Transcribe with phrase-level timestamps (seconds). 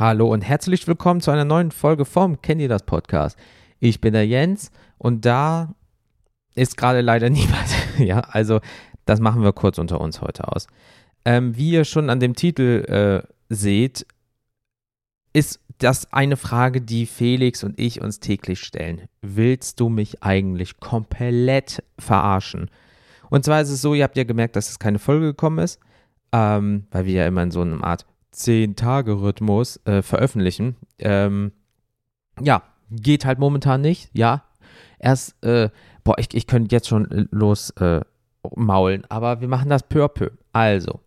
[0.00, 3.36] Hallo und herzlich willkommen zu einer neuen Folge vom Kennt ihr das Podcast.
[3.80, 5.74] Ich bin der Jens und da
[6.54, 7.66] ist gerade leider niemand.
[7.98, 8.60] ja, also
[9.06, 10.68] das machen wir kurz unter uns heute aus.
[11.24, 14.06] Ähm, wie ihr schon an dem Titel äh, seht,
[15.32, 19.08] ist das eine Frage, die Felix und ich uns täglich stellen.
[19.20, 22.70] Willst du mich eigentlich komplett verarschen?
[23.30, 25.80] Und zwar ist es so, ihr habt ja gemerkt, dass es keine Folge gekommen ist,
[26.30, 30.76] ähm, weil wir ja immer in so einer Art 10-Tage-Rhythmus äh, veröffentlichen.
[30.98, 31.52] Ähm,
[32.40, 34.44] ja, geht halt momentan nicht, ja.
[34.98, 35.70] Erst, äh,
[36.04, 38.00] boah, ich, ich könnte jetzt schon äh, los äh,
[39.08, 40.30] aber wir machen das peu à peu.
[40.52, 41.00] Also,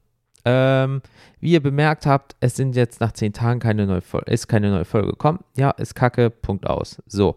[0.45, 1.01] ähm,
[1.39, 4.71] wie ihr bemerkt habt, es sind jetzt nach 10 Tagen keine neue Folge, ist keine
[4.71, 5.39] neue Folge gekommen.
[5.55, 7.01] Ja, ist kacke, Punkt aus.
[7.05, 7.35] So.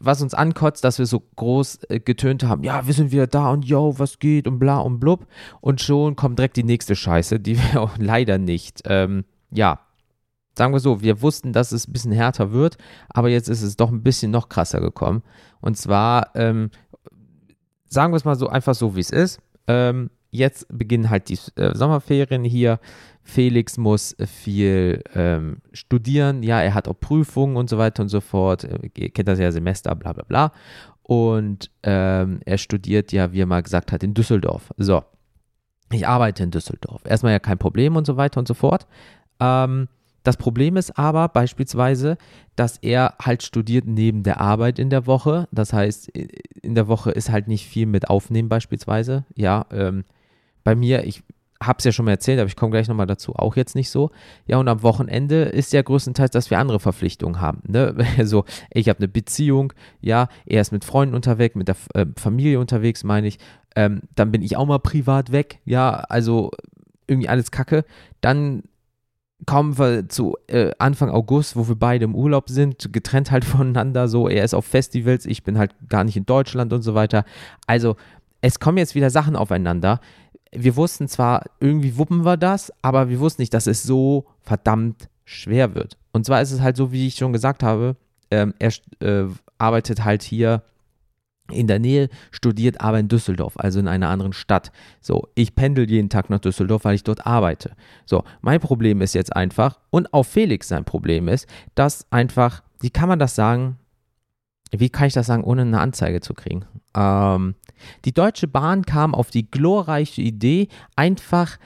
[0.00, 3.50] Was uns ankotzt, dass wir so groß äh, getönt haben, ja, wir sind wieder da
[3.50, 5.26] und yo, was geht und bla und blub.
[5.60, 9.80] Und schon kommt direkt die nächste Scheiße, die wir auch leider nicht, ähm, ja,
[10.56, 12.76] sagen wir so, wir wussten, dass es ein bisschen härter wird,
[13.08, 15.22] aber jetzt ist es doch ein bisschen noch krasser gekommen.
[15.60, 16.70] Und zwar, ähm,
[17.86, 19.40] sagen wir es mal so einfach so, wie es ist.
[19.66, 22.80] Ähm, jetzt beginnen halt die äh, Sommerferien hier.
[23.22, 26.42] Felix muss viel ähm, studieren.
[26.42, 28.66] Ja, er hat auch Prüfungen und so weiter und so fort.
[28.96, 30.52] Ihr kennt das ja Semester, bla bla bla.
[31.02, 34.72] Und ähm, er studiert ja, wie er mal gesagt hat, in Düsseldorf.
[34.76, 35.02] So,
[35.90, 37.02] ich arbeite in Düsseldorf.
[37.04, 38.86] Erstmal ja kein Problem und so weiter und so fort.
[39.40, 39.88] Ähm,
[40.22, 42.18] das Problem ist aber beispielsweise,
[42.56, 45.48] dass er halt studiert neben der Arbeit in der Woche.
[45.52, 49.24] Das heißt, in der Woche ist halt nicht viel mit Aufnehmen beispielsweise.
[49.34, 50.04] Ja, ähm,
[50.68, 51.22] bei mir, ich
[51.62, 53.88] habe es ja schon mal erzählt, aber ich komme gleich nochmal dazu, auch jetzt nicht
[53.88, 54.10] so.
[54.46, 57.62] Ja, und am Wochenende ist ja größtenteils, dass wir andere Verpflichtungen haben.
[57.66, 57.96] Ne?
[58.18, 62.60] Also, ich habe eine Beziehung, ja, er ist mit Freunden unterwegs, mit der äh, Familie
[62.60, 63.38] unterwegs, meine ich.
[63.76, 66.50] Ähm, dann bin ich auch mal privat weg, ja, also
[67.06, 67.86] irgendwie alles kacke.
[68.20, 68.64] Dann
[69.46, 74.06] kommen wir zu äh, Anfang August, wo wir beide im Urlaub sind, getrennt halt voneinander,
[74.06, 77.24] so, er ist auf Festivals, ich bin halt gar nicht in Deutschland und so weiter.
[77.66, 77.96] Also,
[78.40, 80.00] es kommen jetzt wieder Sachen aufeinander.
[80.52, 85.08] Wir wussten zwar, irgendwie wuppen wir das, aber wir wussten nicht, dass es so verdammt
[85.24, 85.96] schwer wird.
[86.12, 87.96] Und zwar ist es halt so, wie ich schon gesagt habe,
[88.30, 89.26] ähm, er äh,
[89.58, 90.62] arbeitet halt hier
[91.50, 94.70] in der Nähe, studiert aber in Düsseldorf, also in einer anderen Stadt.
[95.00, 97.72] So, ich pendel jeden Tag nach Düsseldorf, weil ich dort arbeite.
[98.04, 102.90] So, mein Problem ist jetzt einfach, und auch Felix sein Problem ist, dass einfach, wie
[102.90, 103.78] kann man das sagen?
[104.70, 106.64] Wie kann ich das sagen, ohne eine Anzeige zu kriegen?
[106.94, 107.54] Ähm,
[108.04, 111.58] die Deutsche Bahn kam auf die glorreiche Idee, einfach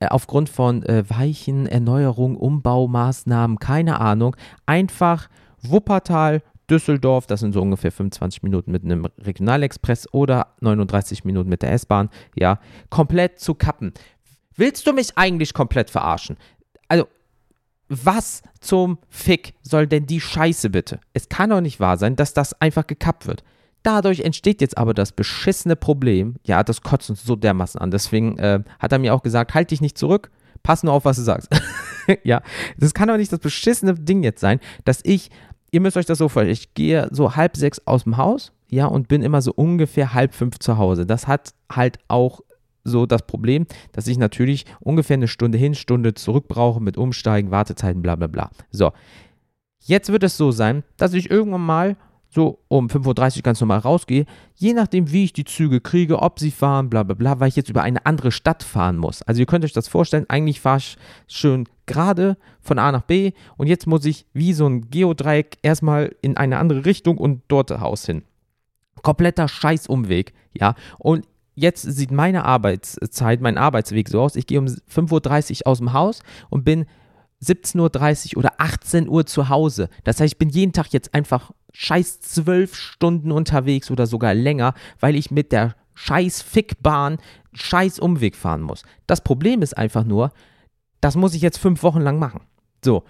[0.00, 5.28] äh, aufgrund von äh, Weichen, Erneuerung, Umbaumaßnahmen, keine Ahnung, einfach
[5.62, 11.62] Wuppertal, Düsseldorf, das sind so ungefähr 25 Minuten mit einem Regionalexpress oder 39 Minuten mit
[11.62, 12.60] der S-Bahn, ja,
[12.90, 13.92] komplett zu kappen.
[14.54, 16.36] Willst du mich eigentlich komplett verarschen?
[16.88, 17.06] Also,
[17.88, 21.00] was zum Fick soll denn die Scheiße bitte?
[21.12, 23.44] Es kann doch nicht wahr sein, dass das einfach gekappt wird.
[23.82, 26.36] Dadurch entsteht jetzt aber das beschissene Problem.
[26.44, 27.90] Ja, das kotzt uns so dermaßen an.
[27.90, 30.30] Deswegen äh, hat er mir auch gesagt, halt dich nicht zurück,
[30.62, 31.48] pass nur auf, was du sagst.
[32.24, 32.42] ja,
[32.76, 35.30] das kann doch nicht das beschissene Ding jetzt sein, dass ich
[35.70, 38.86] ihr müsst euch das so vorstellen, ich gehe so halb sechs aus dem Haus, ja,
[38.86, 41.06] und bin immer so ungefähr halb fünf zu Hause.
[41.06, 42.40] Das hat halt auch
[42.88, 47.50] so das Problem, dass ich natürlich ungefähr eine Stunde hin, Stunde zurück brauche mit Umsteigen,
[47.50, 48.50] Wartezeiten, bla bla bla.
[48.70, 48.92] So,
[49.80, 51.96] jetzt wird es so sein, dass ich irgendwann mal
[52.30, 56.38] so um 5.30 Uhr ganz normal rausgehe, je nachdem, wie ich die Züge kriege, ob
[56.38, 59.22] sie fahren, bla bla bla, weil ich jetzt über eine andere Stadt fahren muss.
[59.22, 63.32] Also ihr könnt euch das vorstellen, eigentlich fahre ich schön gerade von A nach B
[63.56, 67.70] und jetzt muss ich wie so ein Geodreieck erstmal in eine andere Richtung und dort
[67.70, 68.22] Haus hin.
[69.02, 70.74] Kompletter Scheißumweg, ja.
[70.98, 71.24] Und
[71.58, 75.92] jetzt sieht meine Arbeitszeit, mein Arbeitsweg so aus, ich gehe um 5.30 Uhr aus dem
[75.92, 76.20] Haus
[76.50, 76.86] und bin
[77.42, 79.88] 17.30 Uhr oder 18 Uhr zu Hause.
[80.04, 84.74] Das heißt, ich bin jeden Tag jetzt einfach scheiß zwölf Stunden unterwegs oder sogar länger,
[85.00, 87.18] weil ich mit der scheiß Fickbahn
[87.52, 88.82] scheiß Umweg fahren muss.
[89.06, 90.32] Das Problem ist einfach nur,
[91.00, 92.42] das muss ich jetzt fünf Wochen lang machen.
[92.84, 93.04] So,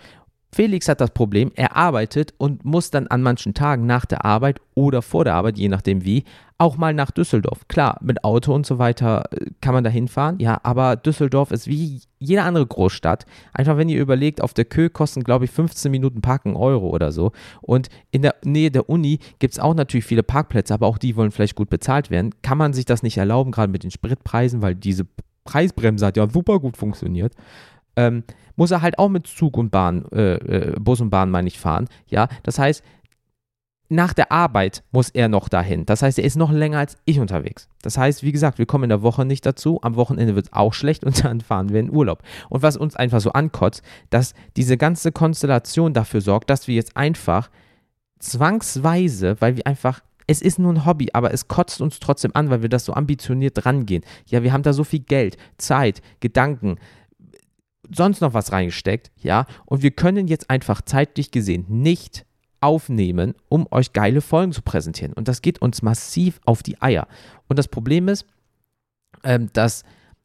[0.51, 4.61] Felix hat das Problem, er arbeitet und muss dann an manchen Tagen nach der Arbeit
[4.75, 6.25] oder vor der Arbeit, je nachdem wie,
[6.57, 7.69] auch mal nach Düsseldorf.
[7.69, 11.69] Klar, mit Auto und so weiter äh, kann man da hinfahren, ja, aber Düsseldorf ist
[11.69, 13.27] wie jede andere Großstadt.
[13.53, 17.13] Einfach, wenn ihr überlegt, auf der Kö kosten, glaube ich, 15 Minuten Parken Euro oder
[17.13, 17.31] so.
[17.61, 21.15] Und in der Nähe der Uni gibt es auch natürlich viele Parkplätze, aber auch die
[21.15, 22.35] wollen vielleicht gut bezahlt werden.
[22.43, 25.07] Kann man sich das nicht erlauben, gerade mit den Spritpreisen, weil diese
[25.45, 27.35] Preisbremse hat ja super gut funktioniert.
[27.97, 28.25] Ähm,
[28.59, 31.59] muss er halt auch mit Zug und Bahn, äh, äh, Bus und Bahn, meine ich,
[31.59, 31.89] fahren.
[32.09, 32.83] Ja, das heißt,
[33.89, 35.87] nach der Arbeit muss er noch dahin.
[35.87, 37.69] Das heißt, er ist noch länger als ich unterwegs.
[37.83, 39.79] Das heißt, wie gesagt, wir kommen in der Woche nicht dazu.
[39.83, 42.23] Am Wochenende wird es auch schlecht und dann fahren wir in Urlaub.
[42.49, 46.97] Und was uns einfach so ankotzt, dass diese ganze Konstellation dafür sorgt, dass wir jetzt
[46.97, 47.51] einfach
[48.19, 50.01] zwangsweise, weil wir einfach
[50.31, 52.93] es ist nur ein Hobby, aber es kotzt uns trotzdem an, weil wir das so
[52.93, 54.05] ambitioniert rangehen.
[54.27, 56.77] Ja, wir haben da so viel Geld, Zeit, Gedanken,
[57.95, 62.25] sonst noch was reingesteckt, ja, und wir können jetzt einfach zeitlich gesehen nicht
[62.61, 65.13] aufnehmen, um euch geile Folgen zu präsentieren.
[65.13, 67.07] Und das geht uns massiv auf die Eier.
[67.49, 68.27] Und das Problem ist,
[69.25, 69.83] ähm, dass,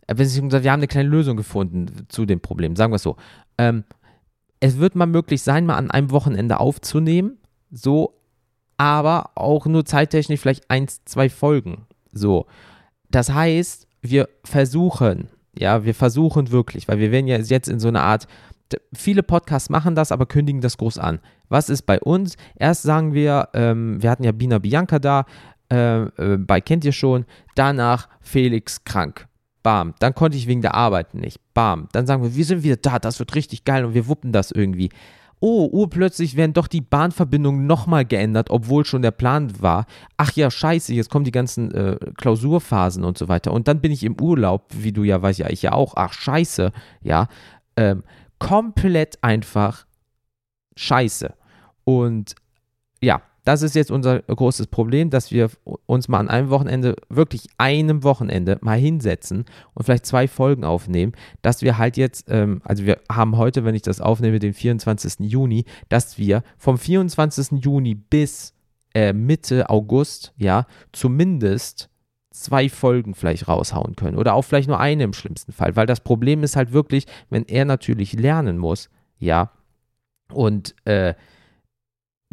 [0.07, 3.17] äh, wir haben eine kleine Lösung gefunden zu dem Problem, sagen wir es so.
[3.57, 3.83] Ähm,
[4.59, 7.37] es wird mal möglich sein, mal an einem Wochenende aufzunehmen,
[7.69, 8.19] so,
[8.77, 11.85] aber auch nur zeittechnisch vielleicht eins, zwei Folgen.
[12.11, 12.47] So.
[13.09, 17.87] Das heißt, wir versuchen, ja, wir versuchen wirklich, weil wir werden ja jetzt in so
[17.87, 18.27] einer Art
[18.93, 21.19] viele Podcasts machen das, aber kündigen das groß an.
[21.49, 22.35] Was ist bei uns?
[22.55, 25.25] Erst sagen wir, ähm, wir hatten ja Bina Bianca da,
[25.71, 27.25] äh, äh, bei kennt ihr schon.
[27.55, 29.27] Danach Felix krank.
[29.61, 29.93] Bam.
[29.99, 31.39] Dann konnte ich wegen der Arbeit nicht.
[31.53, 31.87] Bam.
[31.93, 34.51] Dann sagen wir, wir sind wieder da, das wird richtig geil und wir wuppen das
[34.51, 34.89] irgendwie.
[35.45, 39.87] Oh, urplötzlich werden doch die Bahnverbindungen nochmal geändert, obwohl schon der Plan war.
[40.15, 43.51] Ach ja, scheiße, jetzt kommen die ganzen äh, Klausurphasen und so weiter.
[43.51, 45.95] Und dann bin ich im Urlaub, wie du ja weißt, ja, ich ja auch.
[45.97, 47.27] Ach, scheiße, ja.
[47.75, 48.03] Ähm,
[48.39, 49.85] komplett einfach
[50.77, 51.33] scheiße.
[51.83, 52.35] Und
[53.01, 55.49] ja, das ist jetzt unser großes Problem, dass wir
[55.85, 61.13] uns mal an einem Wochenende, wirklich einem Wochenende, mal hinsetzen und vielleicht zwei Folgen aufnehmen,
[61.41, 65.19] dass wir halt jetzt, ähm, also wir haben heute, wenn ich das aufnehme, den 24.
[65.19, 67.63] Juni, dass wir vom 24.
[67.63, 68.53] Juni bis
[68.93, 71.89] äh, Mitte August, ja, zumindest
[72.31, 75.99] zwei Folgen vielleicht raushauen können oder auch vielleicht nur eine im schlimmsten Fall, weil das
[75.99, 78.89] Problem ist halt wirklich, wenn er natürlich lernen muss,
[79.19, 79.51] ja,
[80.31, 81.13] und äh,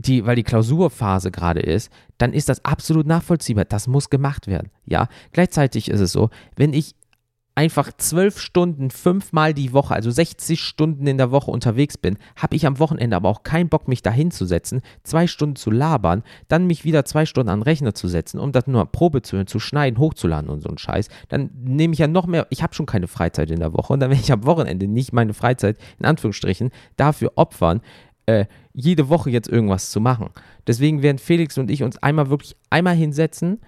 [0.01, 3.65] die, weil die Klausurphase gerade ist, dann ist das absolut nachvollziehbar.
[3.65, 4.71] Das muss gemacht werden.
[4.85, 6.95] Ja, gleichzeitig ist es so, wenn ich
[7.55, 12.57] einfach zwölf Stunden fünfmal die Woche, also 60 Stunden in der Woche unterwegs bin, habe
[12.57, 16.67] ich am Wochenende aber auch keinen Bock, mich da hinzusetzen, zwei Stunden zu labern, dann
[16.67, 19.59] mich wieder zwei Stunden an den Rechner zu setzen, um das nur Probe zu zu
[19.59, 21.09] schneiden, hochzuladen und so ein Scheiß.
[21.29, 24.01] Dann nehme ich ja noch mehr, ich habe schon keine Freizeit in der Woche und
[24.01, 27.81] dann werde ich am Wochenende nicht meine Freizeit, in Anführungsstrichen, dafür opfern,
[28.27, 28.47] äh,
[28.81, 30.31] jede Woche jetzt irgendwas zu machen.
[30.67, 33.61] Deswegen werden Felix und ich uns einmal wirklich einmal hinsetzen,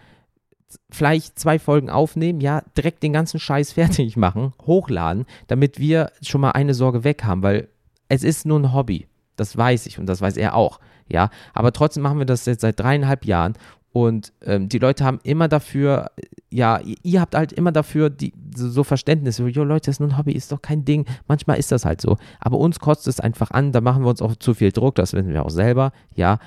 [0.91, 6.41] vielleicht zwei Folgen aufnehmen, ja, direkt den ganzen Scheiß fertig machen, hochladen, damit wir schon
[6.41, 7.69] mal eine Sorge weg haben, weil
[8.09, 9.07] es ist nur ein Hobby.
[9.37, 10.79] Das weiß ich und das weiß er auch,
[11.09, 11.31] ja.
[11.55, 13.55] Aber trotzdem machen wir das jetzt seit dreieinhalb Jahren
[13.93, 16.11] und ähm, die Leute haben immer dafür,
[16.51, 20.09] ja, ihr habt halt immer dafür die, so, so Verständnis, jo Leute, das ist nur
[20.09, 21.05] ein Hobby, ist doch kein Ding.
[21.29, 22.17] Manchmal ist das halt so.
[22.41, 25.13] Aber uns kostet es einfach an, da machen wir uns auch zu viel Druck, das
[25.13, 26.39] wissen wir auch selber, ja.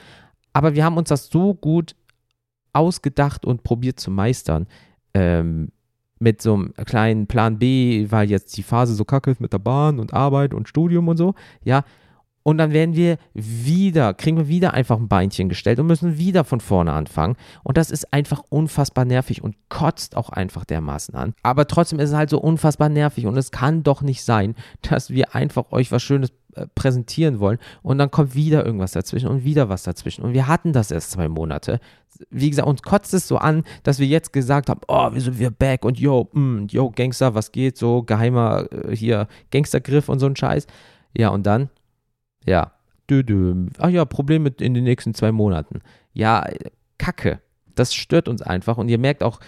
[0.53, 1.95] Aber wir haben uns das so gut
[2.73, 4.67] ausgedacht und probiert zu meistern.
[5.13, 5.69] Ähm,
[6.17, 9.59] mit so einem kleinen Plan B, weil jetzt die Phase so kacke ist mit der
[9.59, 11.83] Bahn und Arbeit und Studium und so, ja.
[12.47, 16.43] Und dann werden wir wieder, kriegen wir wieder einfach ein Beinchen gestellt und müssen wieder
[16.43, 17.37] von vorne anfangen.
[17.63, 21.33] Und das ist einfach unfassbar nervig und kotzt auch einfach dermaßen an.
[21.41, 24.53] Aber trotzdem ist es halt so unfassbar nervig und es kann doch nicht sein,
[24.83, 29.27] dass wir einfach euch was Schönes äh, präsentieren wollen und dann kommt wieder irgendwas dazwischen
[29.27, 30.23] und wieder was dazwischen.
[30.23, 31.79] Und wir hatten das erst zwei Monate.
[32.29, 35.39] Wie gesagt, uns kotzt es so an, dass wir jetzt gesagt haben, oh, wir sind
[35.39, 40.19] wir back und yo, mm, yo, Gangster, was geht, so geheimer äh, hier Gangstergriff und
[40.19, 40.67] so ein Scheiß.
[41.17, 41.71] Ja, und dann,
[42.45, 42.73] ja,
[43.09, 43.67] dö, dö.
[43.79, 45.81] ach ja, Probleme in den nächsten zwei Monaten.
[46.13, 46.47] Ja,
[46.97, 47.41] Kacke.
[47.75, 49.39] Das stört uns einfach und ihr merkt auch,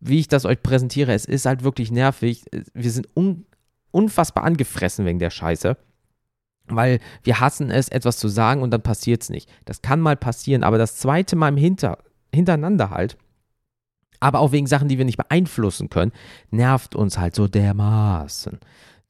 [0.00, 2.44] wie ich das euch präsentiere, es ist halt wirklich nervig.
[2.72, 3.44] Wir sind un
[3.92, 5.76] unfassbar angefressen wegen der Scheiße
[6.76, 9.50] weil wir hassen es, etwas zu sagen und dann passiert es nicht.
[9.64, 11.98] Das kann mal passieren, aber das zweite Mal im Hinter,
[12.34, 13.16] hintereinander halt,
[14.20, 16.12] aber auch wegen Sachen, die wir nicht beeinflussen können,
[16.50, 18.58] nervt uns halt so dermaßen.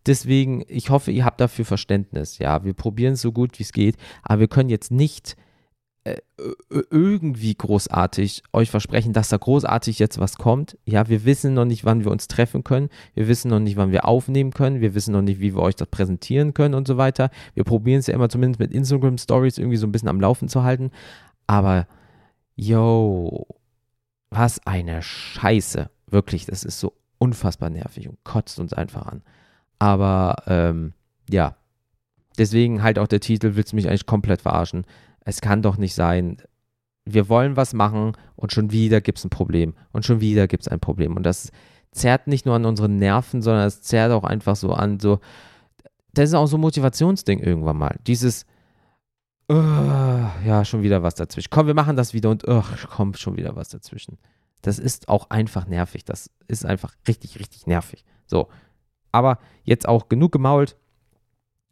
[0.07, 2.39] Deswegen, ich hoffe, ihr habt dafür Verständnis.
[2.39, 5.37] Ja, wir probieren es so gut wie es geht, aber wir können jetzt nicht
[6.05, 6.17] äh,
[6.91, 10.79] irgendwie großartig euch versprechen, dass da großartig jetzt was kommt.
[10.87, 12.89] Ja, wir wissen noch nicht, wann wir uns treffen können.
[13.13, 14.81] Wir wissen noch nicht, wann wir aufnehmen können.
[14.81, 17.29] Wir wissen noch nicht, wie wir euch das präsentieren können und so weiter.
[17.53, 20.49] Wir probieren es ja immer zumindest mit Instagram Stories irgendwie so ein bisschen am Laufen
[20.49, 20.91] zu halten.
[21.47, 21.87] Aber,
[22.57, 23.47] yo,
[24.31, 25.91] was eine Scheiße.
[26.07, 29.23] Wirklich, das ist so unfassbar nervig und kotzt uns einfach an.
[29.81, 30.93] Aber, ähm,
[31.29, 31.57] ja.
[32.39, 34.87] Deswegen halt auch der Titel, willst du mich eigentlich komplett verarschen
[35.25, 36.39] es kann doch nicht sein,
[37.05, 40.63] wir wollen was machen und schon wieder gibt es ein Problem und schon wieder gibt
[40.63, 41.17] es ein Problem.
[41.17, 41.51] Und das
[41.93, 45.21] zerrt nicht nur an unseren Nerven, sondern es zerrt auch einfach so an so,
[46.13, 47.97] das ist auch so ein Motivationsding irgendwann mal.
[48.07, 48.47] Dieses,
[49.53, 51.49] Uh, ja, schon wieder was dazwischen.
[51.51, 54.17] Komm, wir machen das wieder und uh, kommt schon wieder was dazwischen.
[54.63, 56.05] Das ist auch einfach nervig.
[56.05, 58.05] Das ist einfach richtig, richtig nervig.
[58.27, 58.47] So.
[59.13, 60.77] Aber jetzt auch genug gemault.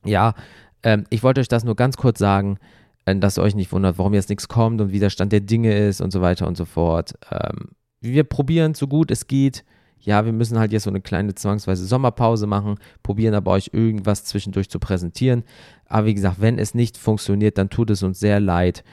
[0.04, 0.34] Ja,
[0.82, 2.58] ähm, ich wollte euch das nur ganz kurz sagen,
[3.04, 5.40] äh, dass ihr euch nicht wundert, warum jetzt nichts kommt und wie der Stand der
[5.40, 7.14] Dinge ist und so weiter und so fort.
[7.30, 9.64] Ähm, wir probieren so gut es geht.
[10.00, 14.24] Ja, wir müssen halt jetzt so eine kleine zwangsweise Sommerpause machen, probieren aber euch irgendwas
[14.24, 15.42] zwischendurch zu präsentieren.
[15.86, 18.84] Aber wie gesagt, wenn es nicht funktioniert, dann tut es uns sehr leid.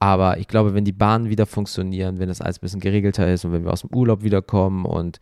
[0.00, 3.44] Aber ich glaube, wenn die Bahnen wieder funktionieren, wenn das alles ein bisschen geregelter ist
[3.44, 5.20] und wenn wir aus dem Urlaub wiederkommen und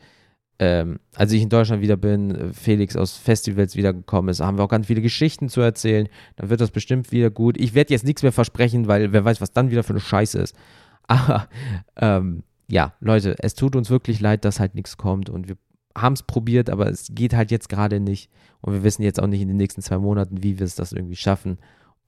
[0.63, 4.69] ähm, als ich in Deutschland wieder bin, Felix aus Festivals wiedergekommen ist, haben wir auch
[4.69, 6.07] ganz viele Geschichten zu erzählen.
[6.37, 7.59] Dann wird das bestimmt wieder gut.
[7.59, 10.39] Ich werde jetzt nichts mehr versprechen, weil wer weiß, was dann wieder für eine Scheiße
[10.39, 10.55] ist.
[11.07, 11.49] Aber
[11.97, 15.57] ähm, ja, Leute, es tut uns wirklich leid, dass halt nichts kommt und wir
[15.97, 18.31] haben es probiert, aber es geht halt jetzt gerade nicht.
[18.61, 20.93] Und wir wissen jetzt auch nicht in den nächsten zwei Monaten, wie wir es das
[20.93, 21.59] irgendwie schaffen.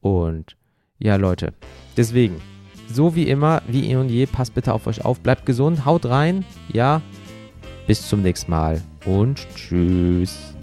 [0.01, 0.57] Und
[0.99, 1.53] ja, Leute,
[1.97, 2.37] deswegen
[2.89, 6.07] so wie immer, wie eh und je, passt bitte auf euch auf, bleibt gesund, haut
[6.07, 7.03] rein, ja.
[7.87, 10.55] Bis zum nächsten Mal und tschüss.